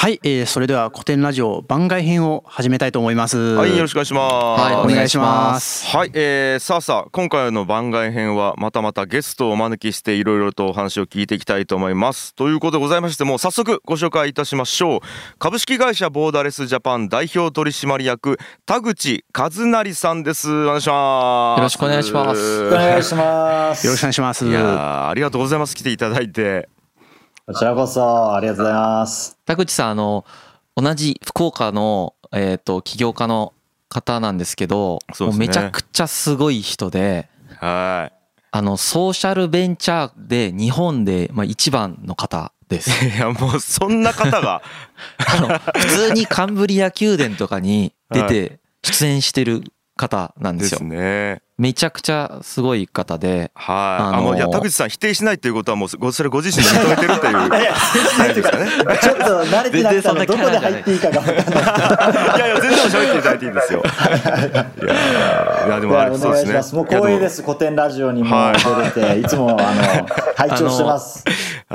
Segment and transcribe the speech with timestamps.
[0.00, 3.36] はい、えー、それでは古典ラジオ番外編を始めたいと思います。
[3.36, 4.62] はい、よろしくお願いします。
[4.62, 5.94] はい、お願いします。
[5.94, 12.34] はい、えー、さあさあ、今回の番外編はまたまたゲストをお招きしていろいろとお話を聞いていきたいと思います。
[12.34, 15.00] ということでございまして、もう早速ご紹介いたしましょう。
[15.38, 20.64] 株式会社ボーダレスジャパン代表取締役田口和成さんです。
[20.64, 21.58] お願いします。
[21.58, 22.68] よろしくお願いします。
[22.68, 23.86] お願いします。
[23.86, 24.46] よろしくお願いします。
[24.46, 25.76] いやありがとうございます。
[25.76, 26.70] 来ていただいて。
[27.50, 29.36] こちらこそありがとうございます。
[29.44, 30.24] 田口さん、あの、
[30.76, 33.54] 同じ福岡の、えっ、ー、と、起業家の
[33.88, 38.14] 方なんですけど、ね、もうめちゃくちゃすごい人で、はい。
[38.52, 42.90] あの、ソーシャルベンチャーで日本で、まあ、一番の方です。
[43.04, 44.62] いや、もうそんな方が
[45.18, 49.64] あの、普通にカンブリア宮殿とかに出て出演してる
[49.96, 50.78] 方なんですよ。
[50.78, 51.42] ですね。
[51.60, 57.34] めちゃくちゃすごい方で、はい、あのー、あいや田口さん否定しないということはもうそれご自身で認めてるという
[58.98, 62.36] ちょっと慣れてなくてどこで入っていいかが分かんない。
[62.38, 63.82] いやいや全然喋っていただいていいんですよ。
[63.84, 66.78] いやいやでもあれそうですね。
[66.78, 67.42] もう光栄です。
[67.42, 68.52] 古典ラジオにも
[68.96, 71.24] 出れて、い、つもあの拝聴してます。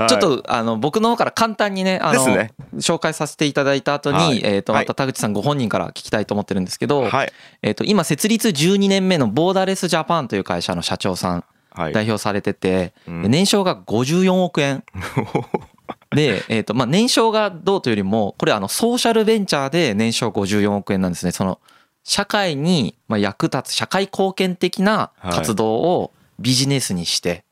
[0.09, 11.43] ちょっとあの僕の方から簡単にねあの、ね、紹介させていただいた後に、はい、えっ、とまた田口さんご本人から聞きたいと思ってるんですけど、はい、えっ、と今設立12年目のボーダーレスジャパンという会社の社長さん、
[11.75, 14.83] 代表されてて、年商が54億円。
[16.11, 21.31] で、えっ、と、まあ、年商がどうというよりも、これあの、ソーシャルベンチャーで年商54億円なんですね。
[21.31, 21.59] その、
[22.03, 27.43] 社会に役立つ、社会貢献的な活動をビジネスにして、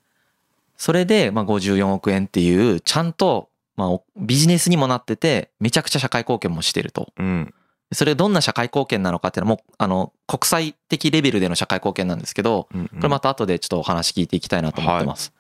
[0.78, 7.12] それで、まあ、54億円っていう、ちゃんと、まあ、ビジネスにもなってて、めちゃくちゃ社会貢献もしてると。
[7.18, 7.54] うん、
[7.94, 15.34] それどんな社会貢献なのかっていうのはもう、あの、国際的レベルでの社会貢献なんですけど、これまた後でちょっとお話聞いていきたいなと思ってます。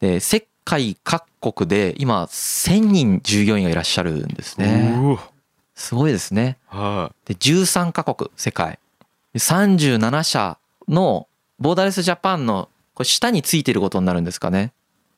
[0.00, 5.18] はい、で、世界各国で今1000人従業員がいらっしゃるんですね。
[5.74, 6.58] すごいですね。
[6.70, 8.78] で、13カ国、世界。
[9.34, 11.26] 37社の
[11.58, 14.72] ボーダレスジャパンのこれ下についてることになるんですかね。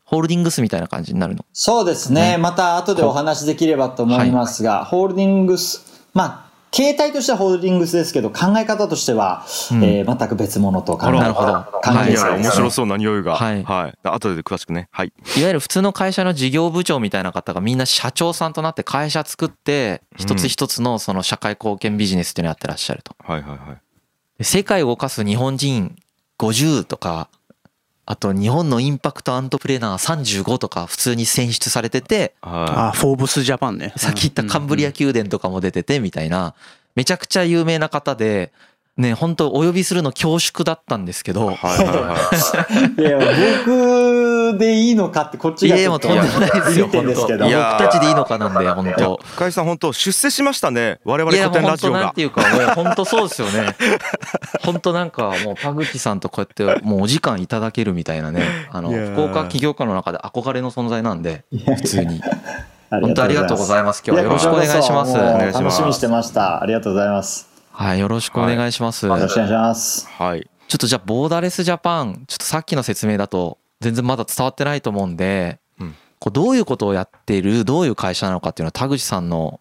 [0.04, 2.32] ホールディングスみたいな感じになるのそうですね。
[2.32, 11.52] ねまた後でお話できればと思いますが、はい、ホールディングス、まあ、形態としてはホールディングスですけど、考え方としては、うん、えー、全く別物と考えなるほど。
[11.62, 13.36] 考えです、ね、面白そうな匂いが。
[13.36, 13.62] はい。
[13.62, 13.98] はい。
[14.02, 14.88] 後で詳しくね。
[14.90, 15.12] はい。
[15.36, 23.14] いわゆる普通の会社の事業部長みたいな方がみんな社長さんとなって会社作って、一つ一つのその社会貢献ビジネスっていうのをやってらっしゃると。
[23.20, 23.74] はいはいは
[24.38, 24.44] い。
[24.44, 25.96] 世界を動かす日本人
[26.40, 27.28] 50とか、
[28.06, 33.94] あと日本のインパクトアントプレーナー35とか普通に選出されてて、ああ、フォーブスジャパンね。
[33.96, 36.54] さっき言ったカンブリア宮殿とかも出ててみたいな、
[36.94, 38.52] めちゃくちゃ有名な方で、
[38.96, 41.46] ね、本当お呼びするの恐縮だったんですけど。
[41.46, 42.16] はいはいは
[42.96, 43.00] い。
[43.00, 45.76] いや、僕でいいのかってこっちが。
[45.76, 51.00] とんでもないですよ、本当僕たちでいいのかなんで、本当深井さん、本当出世しましたね。
[51.04, 51.98] 我々古典ラジオが。
[52.00, 52.40] いや、本当なんていうか、
[52.76, 53.74] もう本当そうですよね。
[54.62, 58.42] 本当なんか、もう田口さんとこうやって、もうお時間いただけるみたいなね。
[58.70, 62.20] あの、福岡起業家の中で憧れの存在なんで、普通に。
[62.90, 64.02] 本当ありがとうございます。
[64.06, 65.14] 今日はよろしくお願いします。
[65.14, 66.62] 楽しみにしてました。
[66.62, 67.48] ありがとうございます。
[67.72, 69.06] はい、よろしくお願いします。
[69.06, 70.08] よろしくお願いします。
[70.08, 70.48] はい。
[70.68, 79.60] ちょっとじゃあ、ボーダレスジャパン、ちょっとさっきの説明だと、全然まだ伝わってないと思うんで、うん、こうどういうことをやっている、どういう会社なのかっていうのは、田口さんの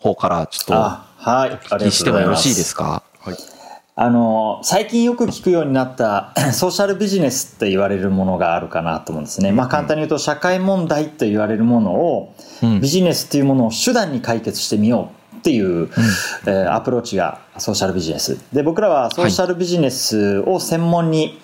[0.00, 3.04] 方からちょっと、はい、お聞きしてもよろしいですか？
[3.20, 3.36] はい。
[3.94, 9.52] あの、最近よく聞くようになった ソーシャルビジネスって言われるものがあるかなと思うんですね。
[9.52, 12.34] まあ簡単に言うと社会問題と言われるものを、
[12.80, 15.90] ビジネスっていうものを手段に解決してみようっていう、うん、
[16.46, 18.38] えー、アプローチがソーシャルビジネス。
[18.52, 21.38] で、僕らはソーシャルビジネスを専門に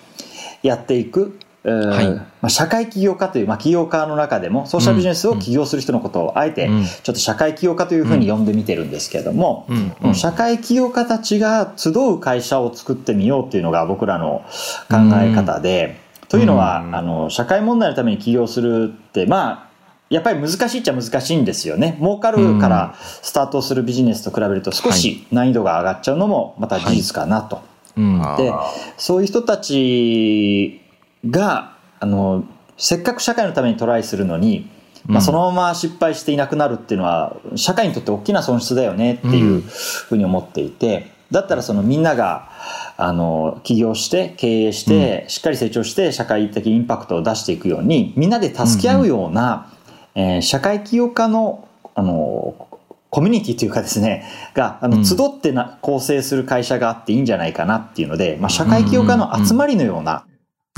[0.63, 1.31] やっていく、はい、
[1.61, 6.69] まあ、社会起業家という、まあ、起業家の中でもソーシャルビジネスを起業する人のことをあえて
[7.03, 9.67] ちょっと社会起業家というふうに呼んでみてるんですけれども、
[10.13, 14.45] 社会起業家たちが集う会社を作ってみようっていうのが僕らの
[14.89, 15.97] 考え方で、
[16.29, 19.69] というのは、あの社会問題のために起業するってまあ
[20.09, 21.97] やっぱり難しいっちゃ難しいんですよね。
[21.99, 27.61] 儲かるからスタートするビジネスと比べると少し難易度が上がっちゃうのもまた事実かなと。
[27.95, 28.53] はい、で、
[28.97, 30.81] そういう人たち
[31.27, 32.45] が、あの、
[32.77, 34.69] せっかく社会のためにトライするのに、
[35.05, 42.49] まあ、そのまま失敗していなくなるっていうのは、社会にとって大きな損失だよねっていうふうに思っていて、だったらそのみんなが、
[42.97, 49.71] あの、起業して、経営して、しっかり成長して、社会的インパクトを出していくように、みんなで助け合うような、
[50.15, 52.67] えー、社会起業家の、あの、
[53.09, 60.25] コミュニティというかですね、が、あの、集ってな、構成する会社があっていいんじゃないかなっていうので、まあ、社会起業家の集まりのような、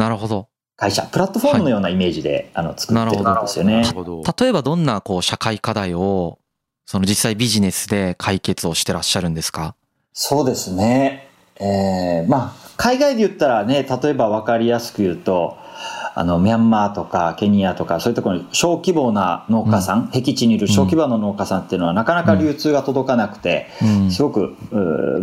[0.01, 0.47] なるほど。
[0.75, 3.83] 会社、プラットフォームのようなイメージで、あの、作ってるんですよね。
[4.39, 6.39] 例えばどんな、こう、社会課題を、
[6.87, 9.75] その実際ビジネスで解決をしてらっしゃるんですか？
[10.11, 11.29] そうですね。
[11.59, 15.55] えー、まあ、海外で言ったらね、例えば分かりやすく言うと、
[16.13, 24.55] あの、ミャンマーとかケニアとか、そういうところに小規模な農家さん、うん、僻地にいる小規模な農家さんっていうのは、なかなか流通が届かなくて、うん、すごく、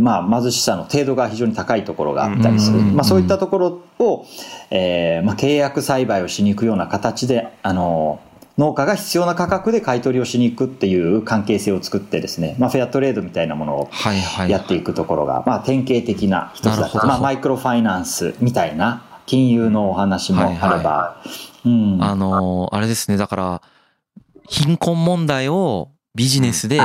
[0.01, 2.81] まあ、貧しさの程度が非常に高いところがあったりする。
[2.81, 4.27] まあ、そういったところを、
[4.71, 8.21] えー、まあ、契約栽培をしに行くような形で、あの、
[8.59, 13.91] 農家が必要な価格で買い取りをしに行くっていう関係性を作ってですね、まあ、フェアトレードみたいなものを
[14.49, 21.23] やっていくところが、まあ、典型的な一つだと、まあ、マイクロファイナンスみたいな金融のお話もあれば、はいは
[21.65, 21.69] い。
[21.69, 23.19] うん、あのー、あれですね。
[23.19, 23.63] だから
[24.49, 26.81] 貧困問題をビジネスで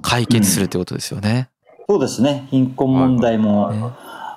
[0.00, 1.50] 解決するってことですよね。
[1.88, 2.46] そうですね。
[2.50, 3.92] 貧困問題も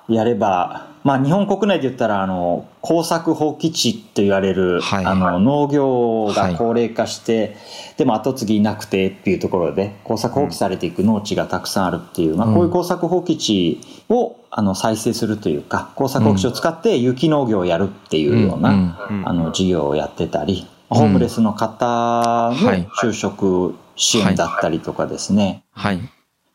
[0.09, 7.55] やれば、まあ、日本国内で言ったら、あの、耕作放棄地と言われる、はい、あの、農業が高齢化して、はい、
[7.97, 22.55] でも後継ぎいなくてっていうところで、耕作放棄されていく農地がたくさんあるっていう、まあ、こういう耕作放棄地を、あの、再生するというか、耕作放棄地を使って有機農業をやるっていうような、あの、事業をやってたり、ホームレスの方の
[22.99, 25.99] 就職支援だったりとかですね、はい、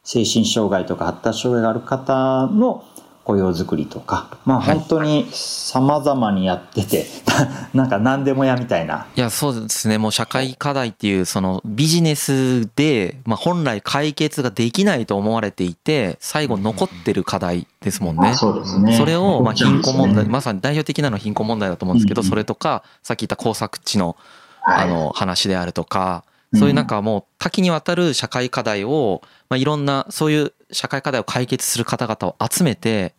[0.02, 2.84] 精神障害とか発達障害がある方の
[3.24, 7.06] 雇用づくりとか、まあ本当に様々にやってて、
[7.74, 9.06] なんか何でもやみたいな。
[9.14, 9.98] いや、そうですね。
[9.98, 18.34] もう社会課題っていう、そのビジネスで、まあ本来解決ができないと思われていて、最後残ってる課題ですもんね。
[18.34, 18.96] そうですね。
[18.96, 24.16] それを、まあ貧困問題、まさに代表的なのは貧困問題だと思うんですけど、それとか、さっき言った工作地の、
[24.64, 26.24] あの、話であるとか、
[26.54, 33.14] そういうなんかもう多岐にわたる社会課題を、まあいろんな、そういう社会課題を解決する方々を集めて、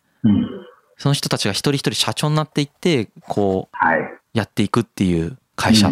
[0.96, 3.76] その人たちが一人一人社長になっていって、こう、
[4.32, 5.90] やっていくっていう会社。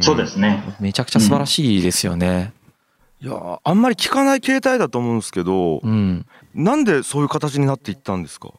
[0.00, 0.62] そうですね。
[0.80, 2.52] めちゃくちゃ素晴らしいですよね。
[3.20, 6.26] いやあんまり聞かない形態だと思うんですけど、うん、
[6.56, 8.50] なんでそういう形になっていったんですか？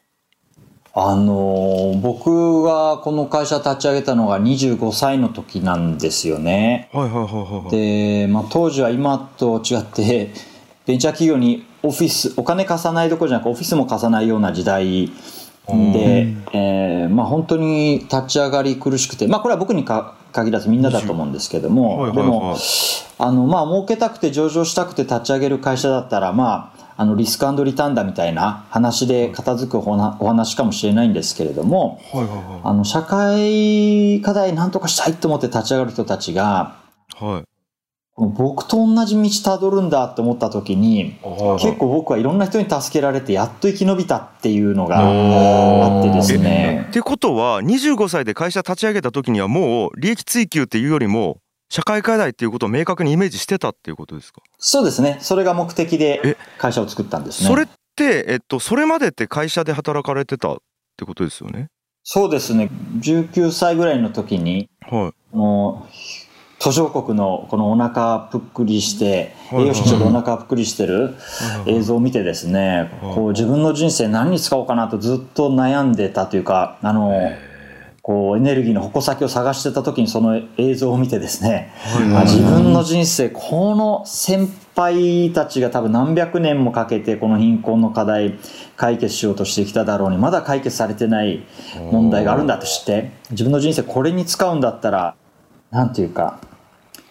[0.94, 6.88] あの僕がこの会社立ち上げたのが25歳の時なんですよね。
[6.94, 7.70] はいはいはいはい。
[7.70, 10.32] で、まあ、当時は今と違って
[10.86, 15.12] ベンチャー企業にオフィスお金貸さないどころじゃなくオフィスも貸さないような時代で、
[16.52, 22.56] えー、まあ本当に立ち上がり苦しくてまあこれは僕にか限らずみんなだと思うんですけども、でも
[23.18, 32.00] あのまあ儲けたくて上場したくて立ち上げる会社だったらまああのリスクリターンだみたいな話で片付くお話かもしれないんですけれども、
[32.64, 36.76] あの社会課題なんとかしたいと思って立ち上がる人たちが、
[37.16, 37.53] はい、
[38.16, 41.16] 僕と同じ道たどるんだって思った時に
[41.60, 46.86] 結構僕はいろんな人に助けられてやっと生き延びたっていうのがあってですね。
[46.90, 51.38] ってことは25歳で会社立ち上げた時にはもう利益追求っていうよりも
[51.70, 54.42] 社会課題っていうことを明確にイメージしてたっていうことですか？
[54.58, 55.18] そうですね。
[55.20, 57.48] それが目的で会社を作ったんですね。
[57.48, 57.66] それっ
[57.96, 60.56] てえっとそれまでって会社で働かれてたっ
[60.96, 61.66] てことですよね？
[62.04, 62.70] そうですね。
[63.00, 65.94] 19歳ぐらいの時に、はい、もう
[66.58, 71.14] 途上国のこのお腹ぷっくりして栄養失調でお腹ぷっくりしてる
[71.66, 77.12] 映像を見てですねこう自分の人生何に使おうかなとずっと悩んでたというかあの
[78.00, 81.72] こうエネルギーの矛先を探してた時にその映像を見てですね
[82.24, 84.46] 自分の人生この先
[84.76, 88.38] 輩たちが多分何百年もかけてこの貧困の課題
[88.76, 91.44] 解決しようとしてきただろうにまだ解決されてない
[91.90, 95.14] 問題があるんだとして自分の人生これに使うんだったら
[95.74, 96.38] なんていうか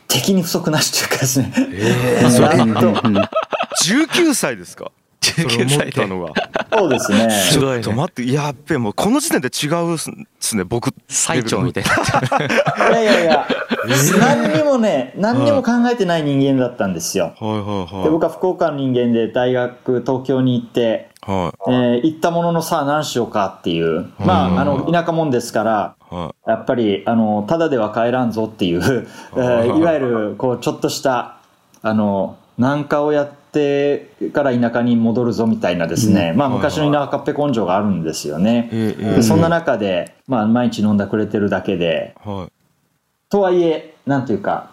[0.08, 1.54] 敵に不足なしというかですね。
[1.58, 4.92] えー、 それ19歳ですか
[5.22, 5.90] ？19歳。
[5.90, 6.32] ったのが。
[6.72, 7.28] そうですね。
[7.52, 10.94] ちょっと待ってやっべもうこの時点で違うっすね僕。
[11.10, 12.90] 最長みたいな。
[12.90, 13.48] いやいやいや。
[14.20, 17.50] 何にもね何にも考えてない人間だったんですよ、はい。
[17.50, 17.94] はい。
[17.94, 31.38] はい、で僕は福岡の人間で大学東京に行ってはい、えー、行ったもののさあ何しようかっていう、まあ、あの田舎もんですから、はい、やっぱりあのただでは帰らんぞっていう、えー、いわゆるこうちょっとした
[31.82, 42.52] あの南下をやってから田舎に戻るぞみたいなですね、うん、まあ昔の田舎っぺ根性があるんですよね、でそんな中で、まあ、毎日飲んだくれてるだけで、はい、
[43.30, 44.72] とはいえなんていうか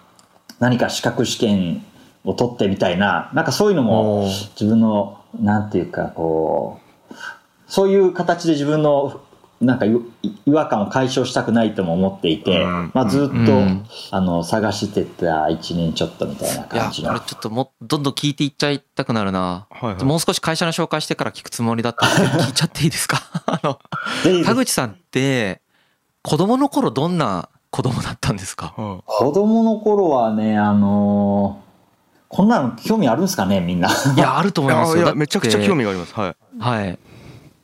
[0.58, 1.84] 何か資格試験
[2.24, 4.26] を取ってみたいななんかそういうのも
[4.58, 7.14] 自分のなんていうか、こう、
[7.66, 9.20] そういう形で自分の
[9.60, 10.00] なんか違
[10.46, 17.10] 和感を解消したくないとも思っていて、うん、まあずっと、うん、あの、探してた1年ちょっとみたいな感じの。
[17.10, 19.66] いや、これちょっともどんどん聞いていっちゃいたくなるな。
[19.70, 23.18] はいはい、もう少し会社の紹介してから聞くつもりだったんで 聞いちゃっていいですか？
[23.44, 23.78] あの、
[24.44, 25.60] 田口さんって、
[26.22, 31.62] 子供の頃どんな子供だったんですか、子供の頃はね、あの
[32.30, 33.90] こんなの興味あるんですかねみんな。
[34.16, 35.14] いやあると思いますよ。
[35.16, 36.14] めちゃくちゃ興味があります。
[36.14, 36.36] はい。
[36.60, 36.98] はい。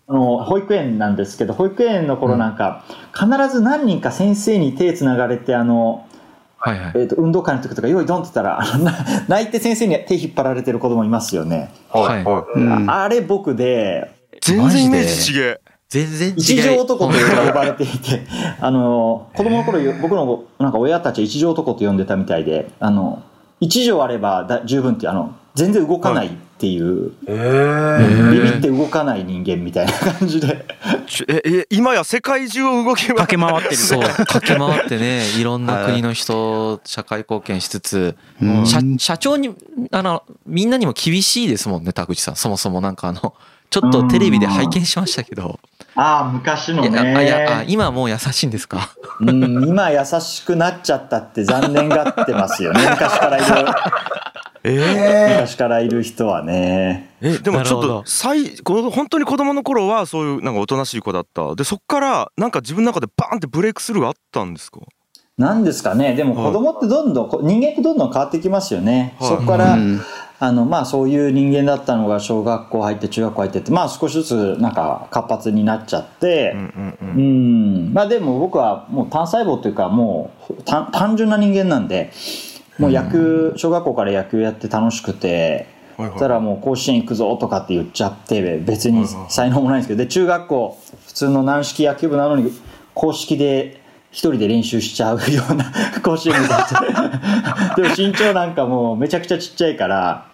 [0.09, 6.07] あの保育園なんですけど保育園の頃なんか、必ず何人か先生に手つながれてあの、
[6.57, 8.61] はいはいえーと、運動会の時とか「用意ドン」って言ったら
[9.29, 11.71] 泣いて先生に手引っ張られてる子供いますよね。
[11.91, 15.61] はい、はい、あれ僕で全然イメージ違え。
[15.89, 16.35] 全然違う。
[16.39, 18.27] 一条男と呼ばれていて、
[18.61, 23.23] あの、子供の頃、僕のなんか親たちは一条男と呼んでたみたいで、あの、
[23.61, 30.67] 一条あればだ十分って、あの、全然動かないっていう、はい、ビビって動かない人間みたいな感じで。
[31.29, 33.77] ええ今や世界中を動き駆け回ってる。
[33.77, 34.03] そう。
[34.03, 38.17] 駆け回ってねいろんな国の人社会貢献しつつ、
[38.65, 39.55] 社社長に
[39.91, 42.37] あのみんなにも厳しいですもんね田口さん。
[42.37, 43.35] そもそもなんかあの
[43.71, 45.59] ちょっとテレビで拝見しましたけど。
[45.97, 46.99] ああ、昔のね。
[46.99, 48.91] あいやあ今もう優しいんですか？
[49.21, 52.81] うん、今優しくなっちゃったって残念がってますよね。
[52.91, 53.47] 昔からいる。
[54.69, 57.15] えー、昔からいる人はね。
[57.23, 61.55] え、でもちょっと、最、本当に子供の頃はそういうなんかおとなしい子だった。
[61.55, 64.81] で、そっからなんか自分の中でバーンってブレイクスルーがあったんですか？
[65.39, 66.15] なんですかね。
[66.15, 69.15] でも子供ってどんどん、人間ってどんどん変わってきますよね。
[69.21, 70.01] はい、そこから、うん。
[70.39, 76.55] あのまあそういう人間だったのが小学校入って中学校入ってってまあ少しずつなんか活発になっちゃって
[77.01, 82.13] うんまあでも僕はもう単細胞というかもう単純な人間なんで
[82.79, 92.53] もう野球小学校から野球やって楽しくてそしたらもう甲子園行くぞとかって言っちゃって別に才能もないんですけどで中学校普通の軟式野球部なのに
[92.93, 93.86] 公式で
[94.17, 95.71] 一人で練習しちゃうような
[97.77, 100.25] でも身長なんかもうめちゃくちゃちっちゃいから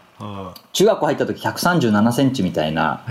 [0.72, 3.02] 中学校入った時137センチみたいな、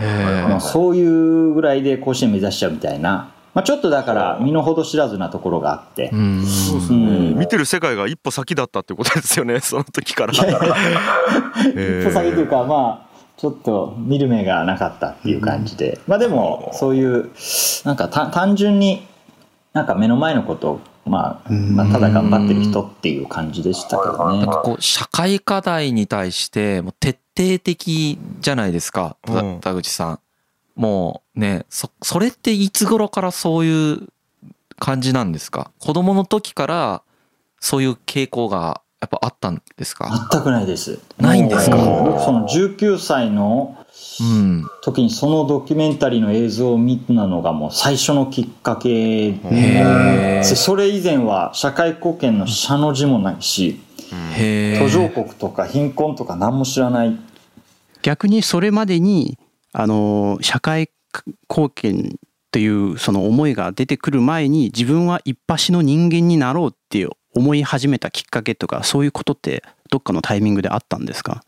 [0.48, 6.46] まあ、そういうぐらいで甲子園目指しちゃうみたいな、まあ、ちょっとだから身の程知らずなところがあって、うん。
[6.90, 10.32] うん、見てる世界が一歩先だったってことですよね その時から。
[10.32, 17.30] 一歩先というかまあちょっと見る目がなかったっていう感じで、まあでもそういう
[17.84, 19.06] なんか単純に
[19.74, 24.40] なんか目の前のことをまあ、まあ、ただ頑張ってる人っていう感じでしたけどね。
[24.40, 29.18] なんかこう、社会課題に対して、もう徹底的じゃないですか、
[29.62, 30.20] 田口さん。
[30.76, 34.08] もうね、そ、それっていつ頃からそういう
[34.78, 35.72] 感じなんですか？
[35.80, 37.02] 子供の時から
[37.60, 40.30] そういう傾向がやっぱあったんですか？
[40.32, 41.00] 全くないです。
[41.18, 41.76] ないんですか？
[42.06, 43.76] 僕その19歳の
[44.84, 53.80] 時にそのドキュメンタリーの映像を見たのがもう最初のきっかけでそれ以前は社会貢献の社の字もないし
[54.80, 57.18] 途上国とか貧困とか何も知らない。
[58.04, 59.40] 逆にそれまでに
[59.74, 60.92] あの社会
[61.50, 62.20] 貢献
[62.52, 71.44] というその思いが出てくる前に自分は一発の人間になろうって思い始めたきっかけとかそういうことってどっかのタイミングであったんですか？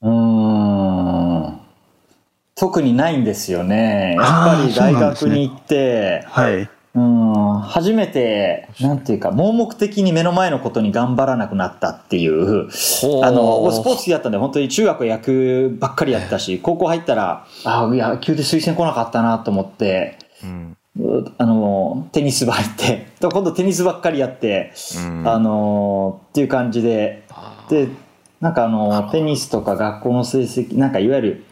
[0.00, 1.58] うん。
[2.54, 4.16] 特にないんですよね。
[4.18, 6.68] やっぱり大学に行って、ね、はい。
[6.94, 12.62] うん、初めて、なんていうか、盲目的に目の前のことに頑張らなくなったっていう、
[13.22, 20.76] あの、スポーツ好きだったんで、本当に中学野球ばっかりやったし、高校入ったら、あ野球で推薦来なかったなと思って、うん、
[21.38, 27.24] あの、テニス部入って、今度テニスばっかりやって、うん、あの、っていう感じで、
[27.68, 27.88] で、
[28.40, 31.44] なんかあの、テニスとか学校の成績、なんかいわゆる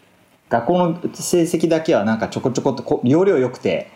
[0.48, 3.90] 学校の成績だけはなんかちょこちょこっと容量良くて、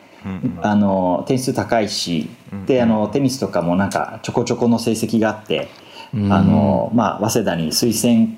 [0.63, 2.29] あの点数高いし、
[2.67, 5.69] であのテニスとかもなんかちょこちょこの成績があって、
[6.13, 8.37] あのまあ、早稲田に推薦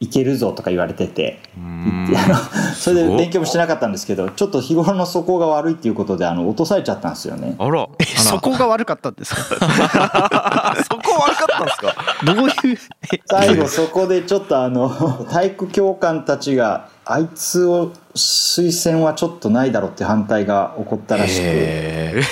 [0.00, 2.36] いけるぞとか言われててあの
[2.74, 7.54] それで勉強もしてなかったんですけどちょっと日頃の素行が悪いっていうことであの落とされちゃったんですよね。
[7.58, 7.86] あら。
[8.16, 9.42] 素行が悪かったんですか？
[10.88, 11.94] そこ悪かったんですか？
[12.24, 12.78] どういう？
[13.26, 14.88] 最後そこでちょっとあの
[15.30, 22.22] 体育教官たちがあいつを推薦はちょっとないだろうって反対が起こったらしく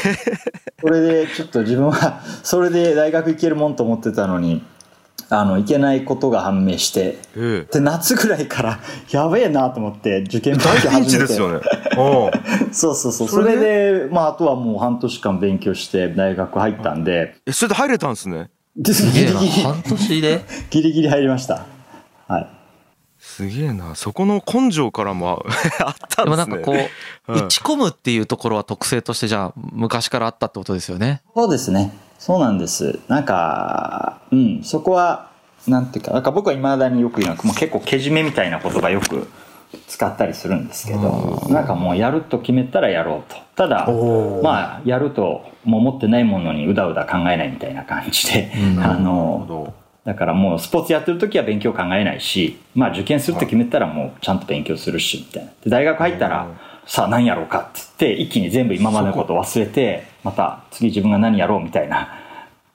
[0.81, 4.63] それでちょっと自分はそれで大学行けるもんと思ってたのに
[5.41, 7.19] あのいけないことが判明して、
[7.73, 11.35] で夏ぐらいからやべえなと思って受験勉強始めて。
[11.35, 11.61] よ、ね、
[12.73, 13.29] そうそうそう。
[13.29, 17.37] それでまああとはもう半年間勉強して大学入ったんで。
[17.47, 18.51] えそれで入れたんですね。
[18.77, 20.45] ギリギリ半年で？
[20.71, 21.55] ギリギリ入りました。
[21.55, 21.74] はい
[23.35, 23.97] すげえな。
[23.97, 25.45] そこの根性からも
[25.81, 26.31] あ ったんですね。
[26.31, 26.73] でもなんかこ
[27.29, 31.21] う、打ち込むっていうところは特性としてじゃあ昔からあったってことですよね。
[31.35, 31.93] そうですね。
[32.21, 33.01] そうなんです。
[33.09, 35.31] なんか、うん、そこは、
[35.67, 39.29] なんていうか、なんか僕はいまだによく言うのは、もう結構けじめみたいな言葉よく
[39.89, 43.37] 使ったりするんですけど、なんかもうやると決めたらやろうと。
[43.57, 43.89] ただ、
[44.45, 55.51] まあ、やると、もう持ってないものにうだうだ考えないみたいな感じで、あの、だからもうスポーツやってる時は勉強考えないし、まあ受験するって決めたらもうちゃんと勉強するし、みたいな。
[55.63, 56.49] で、大学入ったら、
[56.87, 62.21] さあ何やろうかって言って、一気に全部今までのことを忘れて、また次自分が何やろうみたいな。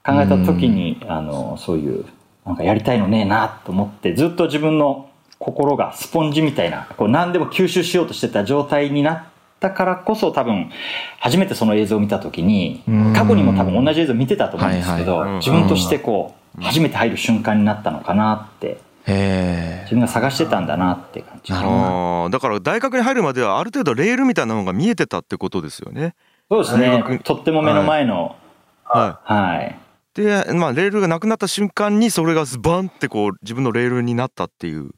[0.04, 2.06] 考えた時に、あの、そういう、
[2.46, 9.24] なんかやりたいのねえなと思って、ずっと自分の心がスポンジみたいな、こう何でも吸収しようとしてた状態になっ
[9.60, 10.72] たからこそ多分、
[11.20, 12.84] 初めてその映像を見た時に、
[13.14, 18.80] 過去にも多分同じ映像見てたと思うんですけど、自分としてこう、初めて入る瞬間になったのかなって。
[19.10, 26.14] 自分が探してたんだなって感じあだから大学に入るまではある程度レールみたいなのが見えてたってことですよね。
[26.52, 27.20] そうですね。
[27.24, 28.36] とっても目の前の。
[28.84, 29.80] はい、はい、
[30.16, 34.92] でまあレールがなくなった瞬間にそれがズバンってこう自分のレールになったっていう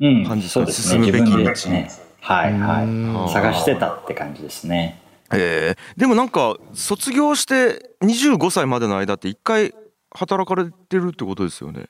[0.00, 1.24] 感じですか、うん、進むべき。
[1.24, 1.90] 道ね。
[2.20, 3.32] はいはい。
[3.32, 5.00] 探してたって感じですね。
[5.32, 9.74] えー、でもなんか卒業して25歳までの間って一回
[10.16, 11.86] 働かれてるってことですよね。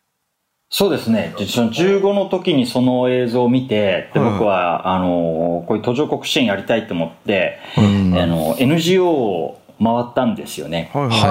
[0.68, 1.32] そうですね。
[1.36, 10.90] 15の時にその映像を見て、で僕は、あの、こういう途上国支援やりたいと思って、あの、NGO を回ったんですよね。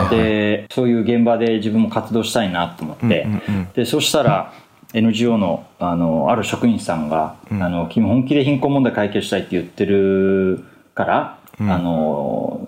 [0.10, 3.28] で、そういう現場で自分も活動したいなと思って、
[3.74, 4.54] で、そしたら、
[4.94, 12.66] NGO のあのある職員さんが、あの君本気で貧困問題解決したいって言ってるから、あの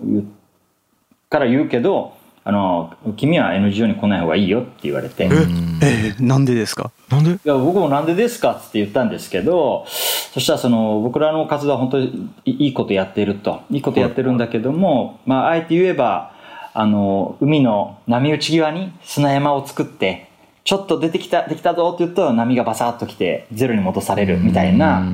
[1.30, 2.17] から言うけど
[2.48, 5.28] あの君は NGO に来ない方がいいよって言われて。
[5.82, 6.90] ええなんでですか？
[7.10, 7.32] なんで？
[7.32, 13.60] いや僕もなんでですかって言ったんですけどそしたらその僕らの活動は本当にいいことやっていると。
[13.70, 16.32] いいことやってるんだけども、まあ、あえて言えば
[16.72, 20.30] あの海の波打ち際に砂山を作って
[20.64, 25.06] ちょっと出てきたできたぞって言うと波がバサッときてゼロに戻されるみたいな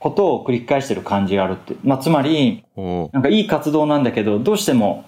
[0.00, 5.04] ことを繰り返してる感じがあるって、まあ、つまりなんかいい活動なんだけどどうしても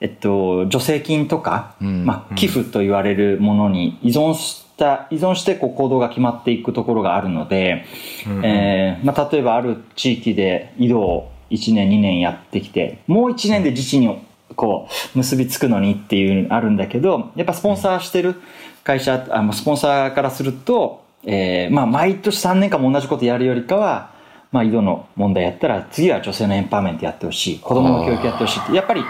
[0.00, 7.84] えっと、助成金とか、うん、まあ、寄付と言われるものに依存した、依存してこう行動が決まっていくところがあるので、
[8.26, 18.36] うん、えー、まあ、例えばある地域で移動を1年2年やってきて、もう1年で自治にこう結びつくのにっていうのあるんだけど、やっぱスポンサーしてる
[18.84, 24.12] 会社、あのスポンサーからすると、えー、まあ毎年3年間も同じことやるよりかは、
[24.52, 29.02] まあ井戸の問題やったら次は女性のエンパワーメントやってほしい、子供の教育やってほしいって、やっぱり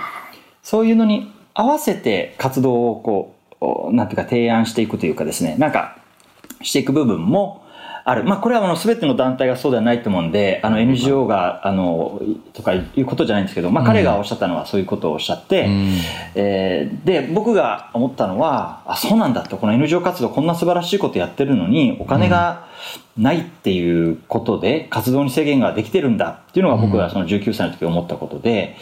[0.62, 5.98] そういうのに合わせて活動をこう、なんていうか提案していくというかですね、なんか
[6.62, 7.64] していく部分も
[8.10, 8.24] ある。
[8.24, 12.20] まあこれはあの全ての団体がそうではないと思うんで、あの NGO が、あの、
[12.54, 15.98] とかいうことじゃないんですけど、まあ彼がおっしゃったのはそういうことをおっしゃって、うん、
[16.34, 22.66] えー、で、僕が思ったのは、あ、そうなんだと、この NGO 活動こんな素晴らしいことやってるのに、お金が、
[23.16, 28.76] ないっていうことで活動に制限ができてるんだっていうのが僕がその19歳の時思ったことで、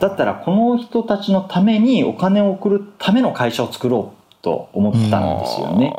[0.00, 5.94] だったらこの人たちのためにお金を送るための会社を作ろうと思ったんですよね。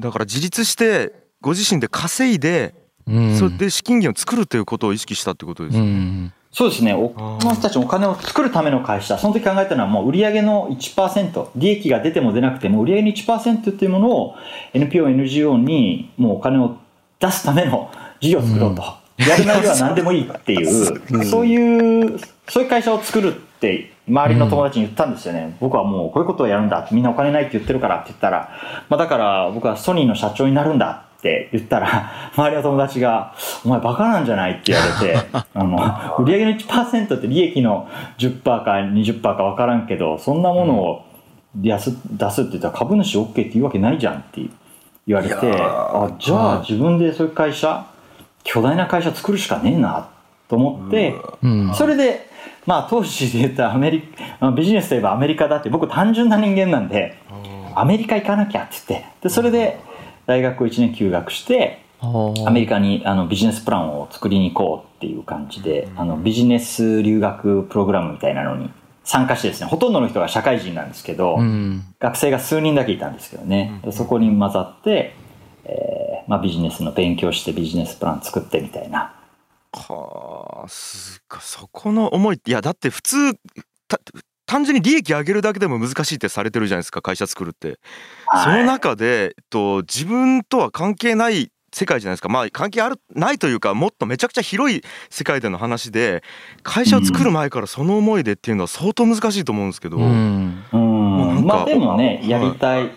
[0.00, 2.74] だから自立してご自身で稼いで、
[3.06, 6.32] それで資金源を作るということを意識したってことですよね。
[6.52, 6.92] そうですね。
[6.92, 14.34] この人たちお金を作るための会社、その時考えたのはもう売上の1%、利益が出ても出なくても売上の1%っていうものを
[14.74, 16.76] NPO、NGO にもうお金を
[17.18, 18.82] 出すための事業を作ろうと。
[19.18, 25.56] うん、やる内容は何でもいいっていう、うん、そういう、そういう会社を作るって周りの友達に言ったんですよね。
[25.58, 26.86] 僕はもうこういうことをやるんだ。
[26.92, 28.50] みんなお金ないって言ってるからって言ったら、
[28.90, 35.16] まあだから僕はソニーの社長になるんだって言ったら、周りの友達が、お前バカなんじゃないって言われて、
[35.54, 35.78] あの、
[36.18, 41.04] 売上の1%って利益の10%か20%か分からんけど、そんなものを
[41.54, 44.42] 出す出すって言ったら株主 OK って言うわけないじゃんって
[45.06, 47.86] 言われて、あ、じゃあ自分でそういう会社、
[48.42, 50.08] 巨大な会社作るしかねえな
[50.48, 51.14] と思って、
[51.74, 52.28] それで、
[52.66, 54.02] まあ当時で言ったアメリ
[54.40, 57.16] カ、ビジネスといえばアメリカだって僕単純な人間なんで、
[57.76, 59.78] アメリカ行かなきゃって言って、で、それで
[60.26, 68.70] 大学を1年休学して、アメリカにあのビジネスプランを作りに行こうっていう感じで、あのビジネス留学プログラムみたいなのに
[69.04, 75.14] 参加してですね、ほとんどの人が社会人なんですけど、うん、学生が数人だけいたんですけどね、うん、そこに混ざって、
[75.64, 79.14] えーまあ、ビジネスの勉強してビジネスプラン作ってみたいな。
[79.72, 83.16] はあ、すか、そこの思いって、いや、だって普通、
[84.52, 87.78] 単純に利益上げるだけでも難しいってされてるじゃないですか、会社作るって。
[88.26, 92.28] はい、その中で、えっと、自分とは関係ない世界じゃないですか。
[92.28, 96.22] まあ関係あるないというかもっとめちゃくちゃ広い世界での話で
[96.62, 101.46] 会社を作る前からその思いでっていうのは相当難しいと思うんですけど、うん、うん。
[101.46, 102.90] まあでもねやりたい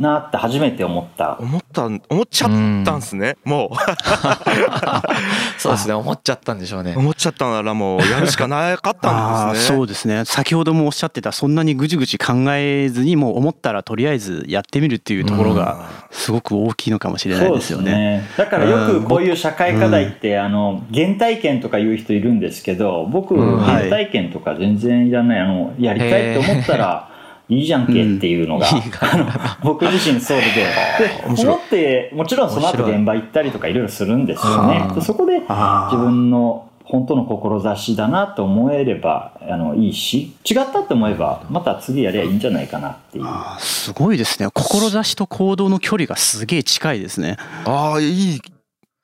[0.00, 1.38] なって初めて思った。
[1.38, 2.50] 思った思っちゃっ
[2.84, 3.76] たんすね、うん、もう。
[5.60, 5.94] そうですね。
[5.94, 6.94] 思っちゃったんでしょうね。
[6.96, 9.76] 思っちゃったならもうやるしかなかったんですね。
[9.76, 10.24] そうですね。
[10.24, 17.90] 先ほどもおっしゃってたそんなにぐじぐじ考えずにもう思ったらとりあえずやってみるっていうところがすごく大きいのかもしれないですよね。
[17.90, 27.09] ね、だからよくこういう社会課題って、あの原体験とか言う人いるんですけど僕、原体験とか全然いらないあのやりたいって思ったら
[27.50, 29.26] いいじゃんけっていうのが、うん、 あの
[29.62, 30.44] 僕自身そうで
[31.34, 34.88] で思ってもちろんその後現場行ったりとかいろいろするんですよね。
[35.02, 43.24] そこで自分の本当の志だなと思えればあのいいし違ったって思えばまた次やりゃいいんじゃないかなっていう。
[43.58, 44.48] すごいですね。
[44.52, 47.36] 志と行動の距離がすげえ近いですね。
[47.64, 48.40] ああいい。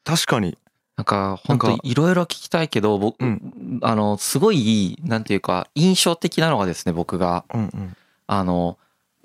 [0.05, 0.57] 確かに。
[0.97, 8.79] なんか本当いろいろ聞きたいけど僕、うん、あのすごいなんていうか印象的なのがですね僕が、うんうんあの、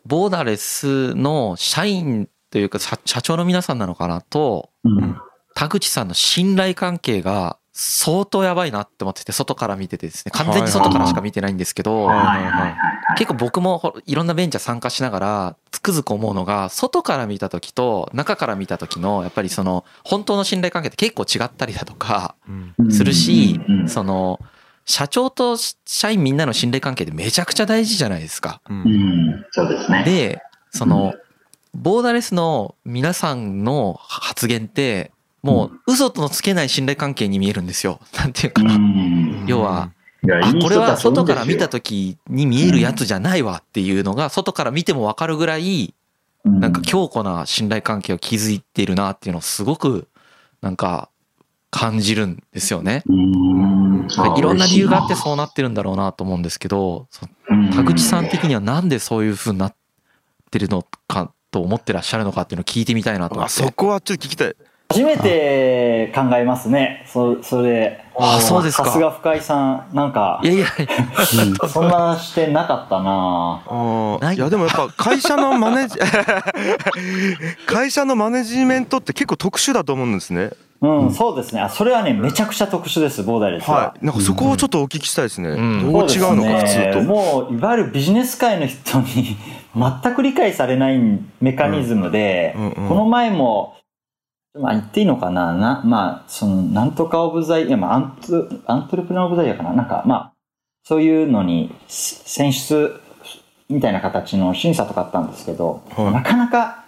[0.06, 4.70] ボーダレスの社員というか社長の皆さんなのかなと、
[5.56, 12.08] 田口さんの信頼関係が相当やばいなって思ってて、外から見ててですね、完全に外からしか見てないんですけど、
[13.18, 22.36] 結構僕もいろんなベンチャー参加しながら、つくづく思うのが、外から見た時と中から見た時の、やっぱりその、本当の信頼関係って結構違ったりだとか、
[22.90, 24.40] するし、その、
[24.86, 28.62] 社長と社員みんなの信頼関係ってめちゃくちゃ大事じゃないですか。
[28.70, 30.04] うん、そうですね。
[30.06, 30.42] で、
[30.72, 31.14] その、
[31.74, 38.00] ボーダーレスの皆さんの発言って、もう嘘とのつけない信頼関係に見えるんですよ。
[38.18, 38.78] なんていうかな。
[39.48, 39.92] 要は、
[40.42, 45.94] あ、これは外から見た時に見えるやつじゃないわっていうのが、外から見てもわかるぐらい、
[46.44, 50.08] なんか強固な信頼関係を築いているなっていうのをすごく、
[50.62, 51.10] なんか
[51.72, 53.04] 感じるんですよね。
[54.38, 57.08] いろんな理由があってそうなってるんだろうなと思うんですけど、
[57.76, 59.76] 田口さん的にはなんでそういうふうになっ
[60.50, 63.54] てるのかと思ってらっしゃるのかっていうのを聞いてみたいなと思って。
[63.54, 64.56] そこはちょっと聞きたい。
[64.92, 67.06] 初めて考えますね。
[67.08, 68.04] そそれ。
[68.18, 68.86] あそうですか。
[68.86, 69.90] さすが深井さん。
[69.94, 70.42] なんか。
[70.44, 70.68] いやいや、
[71.70, 73.62] そんな視点なかったな
[74.22, 75.98] あいやでもやっぱ会社のマネジ、
[77.66, 80.52] 会社のマネジメントって結構特殊だと思うんですね。
[80.82, 81.68] うん、そうですね。
[81.70, 83.76] それはね、めちゃくちゃ特殊です、ボーダーレスは。
[83.76, 84.06] はい。
[84.06, 85.50] なんかそこをちょっとお聞きしたいですね。
[85.50, 87.02] うん、どう違うのか、普通と。
[87.04, 89.38] もう、いわゆるビジネス界の人に
[89.78, 91.00] 全く理解されない
[91.40, 93.76] メカニズムで、うんうんうん、この前も、
[94.60, 95.54] まあ言っていいのかな？
[95.54, 99.74] な、まあ、その、なんとかオブザイ、いや、まあ、アント、アントレプナーオブザイヤーかな？
[99.74, 100.32] なんか、まあ、
[100.84, 103.00] そういうのに選出
[103.70, 106.84] みたいな形の審査とかあったんですけど、はい、なかなか、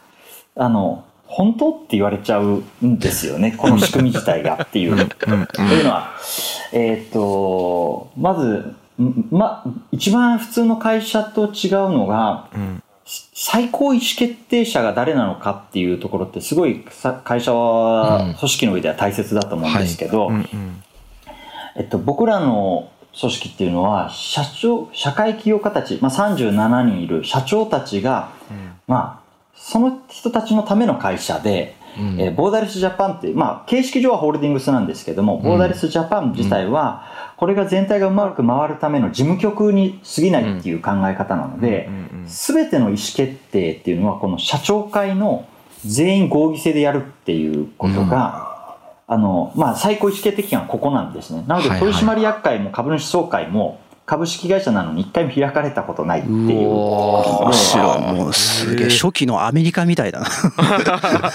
[0.56, 1.72] あの、本当？
[1.72, 3.54] って言われちゃうんですよね。
[3.58, 4.60] この仕組み自体が。
[4.64, 4.96] っていう。
[4.96, 6.12] というのは、
[6.72, 8.76] えっ、と、まず、
[9.32, 12.84] ま、一番普通の会社と違うのが、うん。
[13.06, 16.86] 最高意思決定者が誰なのかっていうところってすごい
[17.26, 20.32] 会社は組織の上では大切だと思うんですけど、
[21.76, 29.23] えっと、僕らの組織っていうのは社長社会起業家たち、まあ、37人いる社長たちが、うん、まあ
[29.64, 37.06] その人たちのための会社で、うん、えー、ボーダレスジャパンって、まあ、形式上はホールディングスなんですけども、ボーダレスジャパン自体は、
[37.38, 41.90] これが全体がうまく回るための事務局に過ぎないっていう考え方なので、
[42.28, 45.48] すべての意思決定っていうのは、この社長会の
[45.86, 51.46] 全員合議制でやるっていうことが、あの、まあ、最高意思決定機関はここなんですね。
[51.48, 56.38] なので、取締役会も株主総会も、株式会社なのに一回も開かれたことないっていう。
[56.70, 58.02] 面白い。
[58.14, 60.26] もうすげえ初期のアメリカみたいだな。
[60.28, 61.32] は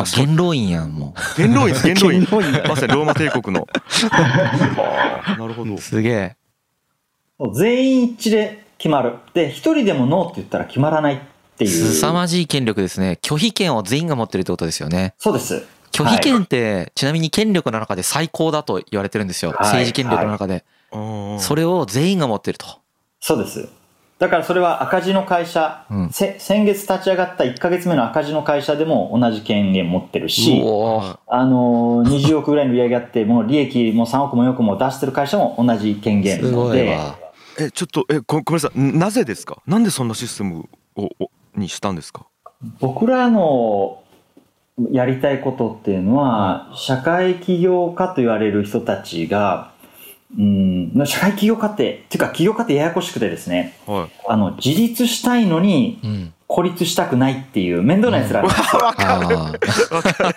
[0.00, 1.40] あ、元老院やんもう。
[1.40, 2.26] 元老院 元老院。
[2.68, 3.66] まさにローマ帝国の。
[5.38, 5.76] なるほど。
[5.78, 6.36] すげえ。
[7.52, 9.14] 全員一致で決まる。
[9.34, 11.18] で、一人でもノーって言ったら決まらないっ
[11.58, 11.70] ていう。
[11.70, 13.18] 凄まじい権力ですね。
[13.22, 15.14] 拒否権を全員が持ってるってことですよね。
[15.18, 15.66] そうです。
[15.90, 19.52] 拒否権って、ちなみに権力の中で最高だと言われてるんですよ。
[19.58, 20.64] 政治権力の中で。
[21.38, 22.66] それを全員が持ってると。
[23.20, 23.68] そうです。
[24.18, 30.62] だからそれは赤字の会社、うん、先月立ち上がった1か月目の赤字の会社でも同じ権限持ってるし、
[31.26, 36.96] あの、20億ぐらいの売り上げあって、もう利益も3億も4億も出してる会社も同じ権限なので。
[37.58, 38.78] え、ちょっと、え、ごめんなさい。
[38.78, 39.60] なぜですか？
[39.66, 41.08] なんでそんなシステムを
[41.56, 42.26] にしたんですか？
[42.80, 44.00] 僕らの
[44.90, 49.73] やりたいことっていうのは、社会起業家と言われる人たちが、
[50.36, 58.82] うん、社会起業家って、っていうか起業家ってややこしくてですね、はい、あの、自立したいのに、孤立したくないっていう面倒な奴らなんですよ。
[58.82, 59.36] わ、かる。
[59.36, 60.36] わかる。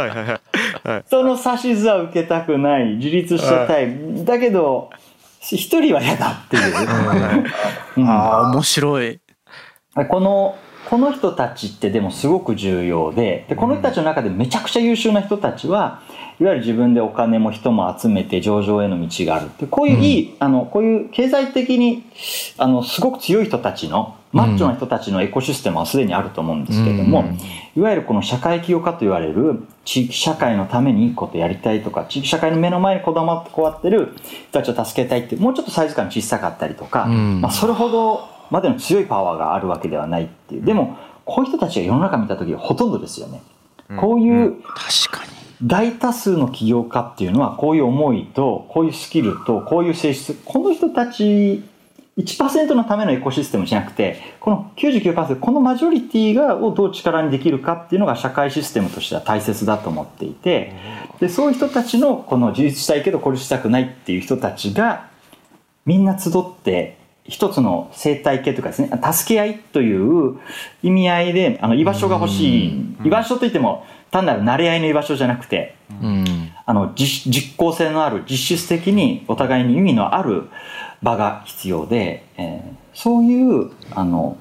[0.00, 0.40] はいは
[0.84, 1.04] いはい。
[1.06, 4.24] その指図は受けたくない、自立したたい。
[4.24, 4.90] だけど、
[5.40, 6.74] 一人は嫌だっていう。
[7.98, 9.20] うん、ああ、面白い。
[10.08, 10.56] この、
[10.88, 16.00] この人たちってでもすごく重要ででこの人たちの中でめちゃくちゃ優秀な人たちは
[16.40, 19.50] いわゆる自分でお金も人も集めて上場への道がある。
[19.58, 22.04] でこういういい、うん、あのこういう経済的に
[22.56, 27.24] あのすごく強い人たちのマッチョな人たちのエコシステムはすでにあると思うんですけども、
[27.76, 34.14] いわゆるこの社会起業家と言われる地域社会のためにいいことやりたいとか地域社会の目の前にこだまってこうやってる
[34.50, 40.62] 人たちを助けたいってもうちょっとサイズ感小さかったりとか、まあ、それほどまでの強いパワーがあるわけではないっていう。
[40.62, 43.42] でもこういう人たちが世の中見た時はほとんどですよね。
[43.98, 45.27] こういう確かに
[45.62, 51.64] 大多数の起業家っていうのはこういう思いとこういうスキルとこういう性質この人たち
[52.16, 60.74] 1%のためのエコシステムじゃなくてこの99%このマジョリティがをどう力にできるかっていうのが社会システムとしては大切だと思っていて
[61.20, 65.08] でそういう人たちのこの自立したいけど孤立したくないっていう人たちが
[65.86, 70.38] みんな集って一つの生態系とかですね助け合いという
[70.82, 72.96] 意味合いであの居場所が欲しい。
[73.04, 75.76] 居場所といっても単なる慣れ合いの居場所じゃなくて、
[76.66, 80.48] あの実効性のある実質的にお互いに意味のある
[81.02, 84.36] 場が必要で、えー、そういうあの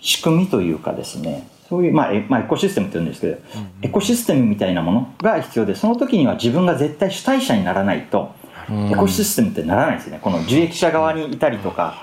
[0.00, 3.60] 仕組みというかですねそういう、まあ、まあ、エコシステムって言うんですけど、うん。
[3.60, 8.34] うん、エコシステムみたいなものが必要でその時には自分が絶対主体者にならないと、
[8.70, 10.18] エコシステムってならないですね。
[10.22, 11.94] この受益者側にいたりとか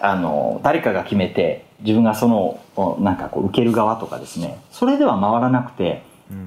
[0.00, 4.58] あの誰かが決めて自分がそのなんかこう受ける側とかですね。
[4.70, 6.02] それでは回らなくて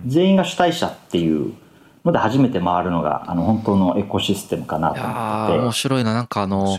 [0.06, 1.54] 全員が主体者っていう
[2.06, 6.13] ので初めて回るのがあの本当のエコシステムかなと思って面白いな。
[6.13, 6.78] なんかあの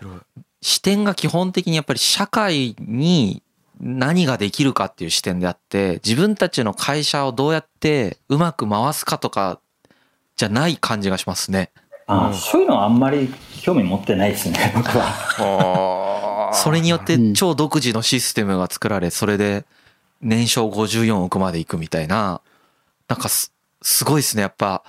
[0.61, 3.43] 視点が基本的にやっぱり社会に
[3.81, 9.61] 何ができるかっていう視点であって自分たちの会社をどうやってうまく回すかとか
[10.37, 11.71] じゃない感じがしますね。
[12.07, 16.51] あ、うん、そういうのはあんまり興味持ってないですね 僕は。
[16.55, 19.65] それによって超独自のシステムが作られそれで
[20.21, 22.41] 年商54億までいくみたいな
[23.09, 23.53] なんかす
[24.05, 24.83] ごいですねやっぱ。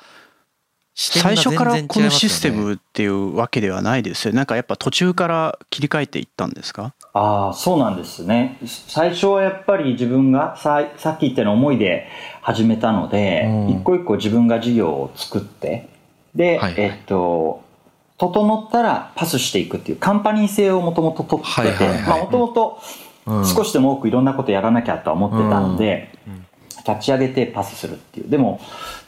[0.97, 6.93] 最初からこのシステムっていうわけではないですよなんかやっぱ途中から切り替えていったんですか？
[7.11, 8.57] ああそうなんですね。
[8.65, 12.07] 最初はやっぱり自分がささっき言ったような思いで
[12.41, 15.89] 始めたので、うん、一個一個自分が事業を作って
[16.33, 17.61] で、はいはい、えっと
[18.17, 22.79] 整ったらパスしていくっていうカンパニー性をもともと取っててもともと
[23.53, 26.33] 少しでも多くいろんなことやらなきゃとは思ってたんで、うん。
[26.35, 26.45] うん
[26.87, 28.29] 立ち上げてパスするっていう。
[28.29, 28.59] でも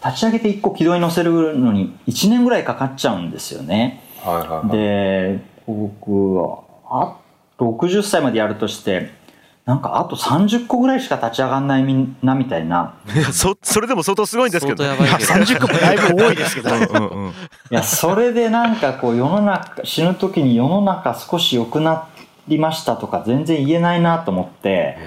[0.04, 7.18] 立ち上げて1個軌道に乗せるのに1年ぐらいかかっちゃうんですよね、はいはいはい、で僕はあ
[7.60, 9.12] 60歳までやるとして
[9.66, 12.96] なんかあと30個ぐらいしか立ち上がんないみなみたいな。
[13.13, 16.70] いやそそれでも相当すごいんですけど、ね、いや30個もだいぶ多いですけど。
[16.74, 17.34] うんうん、い
[17.72, 22.08] やそれでなんかこう世の中死ぬ時に世の中少し良くな
[22.48, 24.98] りましたとか全然言えないなと思って。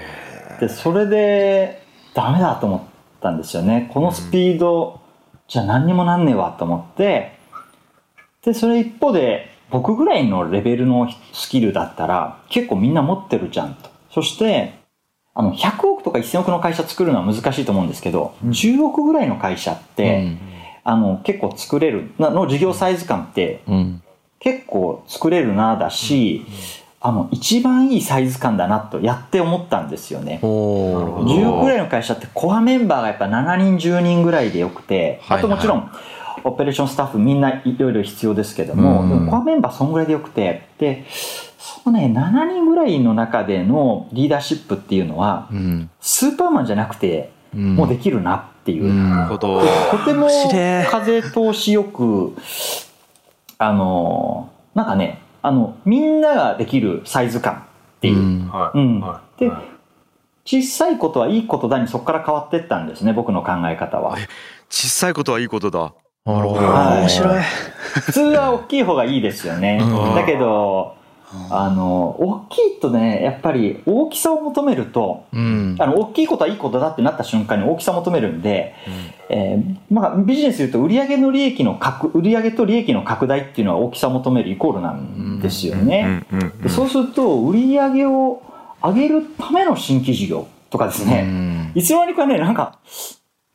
[0.59, 1.80] でそれで
[2.13, 2.81] ダメだと思っ
[3.21, 3.89] たんですよね。
[3.93, 5.01] このスピード
[5.47, 7.37] じゃ何にもなんねえわと思って、
[8.43, 13.89] で、それ一方で僕ぐらいのレベルのスキルだったら結構みんな持ってるじゃんと。
[14.11, 14.81] そして、
[15.33, 20.37] あの、100億とか1000億の会社作るのは難しいと思うんですけど、10億ぐらいの会社って、
[20.83, 23.61] あの、結構作れる、の事業サイズ感って、
[24.39, 26.45] 結構作れるなだし、
[27.03, 30.39] あの一番いいサイズ感だなとやって思ったんですよね。
[30.43, 35.91] 10億ぐらいの会社ってコアメンバーがやっぱ7人10人ぐらいでよくて、あともちろん
[36.43, 41.05] オペレーションスタッフみんないろいろ必要ですけども、でもコアメンバーそんぐらいでよくてで
[41.57, 45.49] そうね7人ぐらいの中でのリーダーシップっていうのは、
[46.01, 50.27] スーパーマンじゃなくてもうできるなっていう、とても
[50.91, 52.35] 風通しよく
[53.57, 58.17] あのなんかねあのみんなができるサイズ感っていう。
[58.17, 59.03] うんうん
[59.37, 59.51] で
[60.43, 64.17] 小さいことはいいことだにそこから変わっていったんですね僕の考え方は。
[64.69, 65.93] 小さいことはいいことだ。
[66.25, 66.61] なるほど。
[66.61, 67.43] 面白い。
[68.05, 69.79] 普通は大きい方がいいですよね。
[70.15, 70.95] だけど
[71.49, 78.75] あの大きいとねやっぱり大きさを求めると、うん、あの大きいことはいいことだってなった瞬間に大きさを求めるんで、
[79.29, 86.25] うん、えー、まあ、ビジネスでいうと売上の利益の拡売上と利益の拡大っていうのは大きさを求めるイコールなんですよね。
[86.67, 88.41] そうすると売上を
[88.83, 92.79] 上げるための新規事業とかですね、いつの間にかねなんか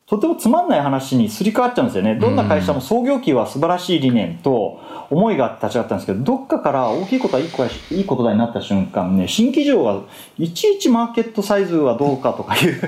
[0.08, 2.14] とてもつまんない話にすり替わっちゃうんですよね。
[2.14, 4.78] どんな会社も創業期は素晴らしい理念と
[5.10, 10.02] 思いが立ち上がったんですけど、どっかから大きいことはいいことだになった瞬間ね、新規事業は
[10.38, 12.80] いちいちマーケットサイズはどうかとかいう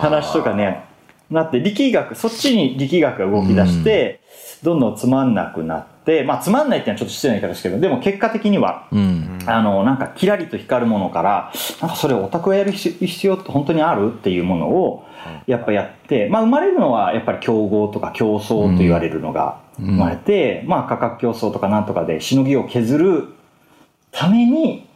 [0.00, 0.84] 話とかね、
[1.30, 4.20] なって力学、そっちに力学が動き出して、
[4.64, 15.04] どんどんつまんなくなって、、まあ、つまんないっていうのはちょっと失礼な言い方ですけどでも結果的には、うん、あのなんかキラリと光るものからなんかそれオタクがやる必要って本当にあるっていうものを
[15.46, 23.28] やっぱやって、まあ、生まれるのはやっぱり競合とか競争と言われるのが生まれて、うん、まあ、価格競争とかなんとかでしのぎを削る
[24.10, 24.86] ために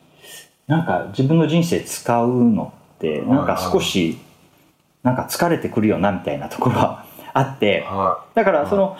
[0.66, 4.18] なんか自分の人生使うのってなんか少し
[5.02, 7.84] なんか疲れてくるよなみたいなところはあって
[8.34, 8.96] だからその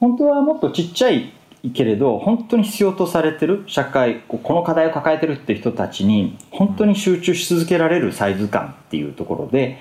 [0.00, 1.32] 本当はもっとちっちゃい
[1.74, 9.78] けれど本当に必要とされてる社会この課題を抱えてるって人たちに本当に集中し続けられるサイズ感っていうところで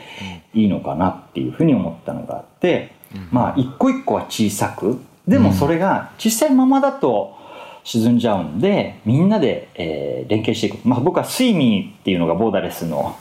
[0.54, 2.92] いいのかなっていうふうに思ったのがあって
[3.32, 7.36] まあ一個一個は小さくでもそれが小さいままだと
[7.84, 13.16] 沈んじゃうんでみんなで、えー、連携していく、まあ、僕は「睡眠」っていうのがボーダレスの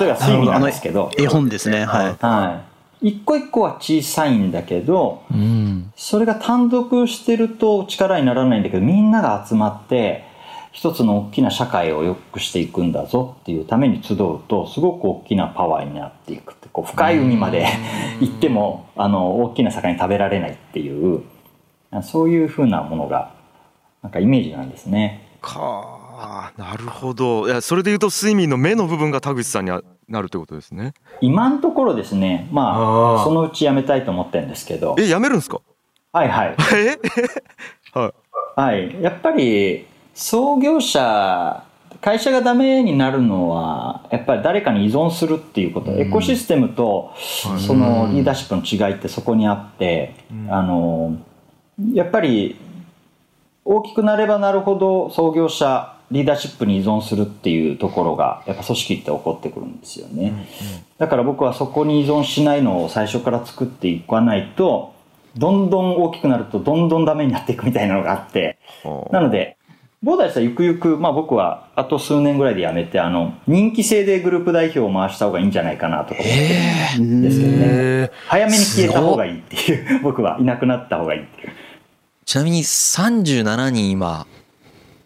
[0.00, 1.10] 例えば睡眠なんですけど。
[1.18, 1.84] 絵本ですね。
[1.84, 10.24] はい、はい、一個一個は小さいんだけど、うん、それが単独してると力にならないんだけどみんなが集まって
[10.72, 17.66] 一つの大きな社会を良くしていくんだぞっていうために集うとすごく大きなパワーになっていくってこう深い海まで
[18.20, 21.22] 行ってもあの大きな魚に食べられないっていう
[22.02, 23.34] そういうふうなものが
[24.02, 25.26] なんかイメージなんですね。
[25.40, 25.60] か
[26.18, 27.46] あなるほど。
[27.46, 29.70] いやそれでいうと睡眠の目の部分が田口さんに
[30.08, 30.94] なるということですね。
[31.20, 32.48] 今のところですね。
[32.52, 34.94] まあそのうちやめたいと思ってるんですけど。
[34.98, 35.60] えやめるんですか？
[36.12, 36.54] はいはい。
[37.92, 38.12] は
[38.56, 41.64] い、はい、やっぱり創業者
[42.00, 51.16] 会社がダメになるのはやっぱり誰かに依存するっていうこと、うん、エコシステムとそのリーダーシップの違いってそこにあって、うん、あの
[51.92, 52.56] やっぱり
[53.64, 60.46] 大きくなればなるほど創業者リーダーシップに依存するっていうところがやっぱ組織って起こってくるんですよね、うんうん、
[60.98, 64.94] だから僕はそこに依存しないのを最初から作っていかないと
[65.36, 68.58] どんどん大きくなるとどんどんダメになっていくみたいなのがあって
[69.10, 69.56] なので
[70.02, 78.10] ボーダーさんゆくゆく、まあ、僕はあと数年ぐらいで辞めてあの人気制でグループ代表を回した方がいいんじゃないかなとか思ってるんですけどね。
[78.28, 81.52] 早めに消えた方がいいっていう僕はいなくなった方がいいっていう。
[82.24, 84.26] ちなみに37人今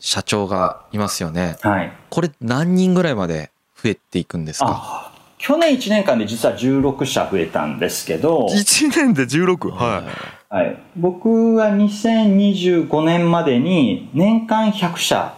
[0.01, 1.57] 社長がいますよね。
[1.61, 1.93] はい。
[2.09, 5.13] これ何人ぐらいまで増えていくんですか？
[5.39, 8.47] 去年1年間で実は16社増えたんですけど。
[8.47, 9.71] 1年で 16?
[9.71, 10.03] は
[10.51, 10.55] い。
[10.55, 10.83] はい。
[10.97, 15.35] 僕は2025年までに年間100社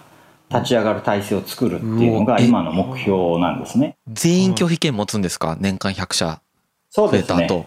[0.50, 3.96] 立ち上がる体制を作るっていうのが今の目標なんですね。
[4.06, 5.56] 全員拒否権持つんですか？
[5.58, 6.41] 年間100社。
[6.94, 7.48] そうですね。
[7.48, 7.64] ど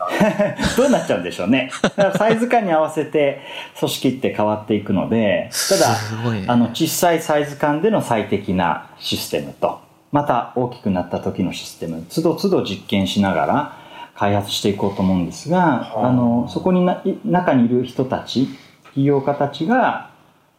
[0.86, 1.72] うなっちゃうんでしょうね。
[2.16, 3.42] サイズ感に合わせて
[3.80, 9.80] 組織って変わっていくので、ただ、ね、あの小さいサイズ感での最適なシステムと、
[10.12, 13.74] また大きくなった時のシステム、都度都度実験しながら
[14.14, 18.50] 開発していこうと思うんですが、あの、そこにな中にいる人たち、
[18.84, 20.12] 企業家たちが、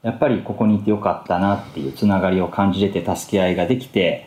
[0.02, 4.26] やっぱりここにいてよかったなっていうつながりを感じれて助け合いができて、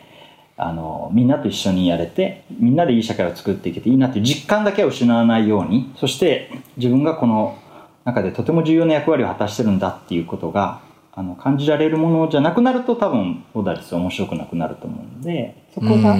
[0.61, 7.57] あのみんなと一緒にやれてみんなでいい社会を作っていけていいなっていう実感だけは失わないようにそして自分がこの
[8.03, 10.81] 中でとても重要な役割を果たしてるんだっていうことが
[11.13, 16.17] あの感じられるものじゃなくなると多分オーダーリス面白くなくなると思うんでそこが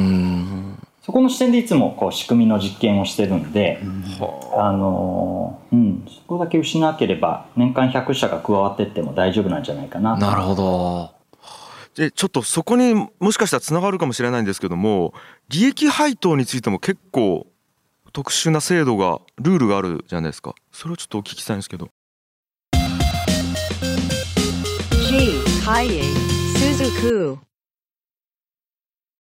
[1.01, 3.79] そこの視点でいつもこう仕組みの実験をしてるんで、
[4.55, 10.17] あのうん、そこだけ失わなければ年間100社が加わってっても大丈夫なんじゃないかな。
[10.17, 11.18] なるほど
[11.99, 15.13] でちょっとそこにもしかしたらつながるかもしれないんですけども
[15.49, 17.45] 利益配当についても結構
[18.13, 21.89] 特殊な制度がルールがあるじゃないですかそれをちょっとお聞きしたいんですけど。
[25.09, 26.03] G ハイエ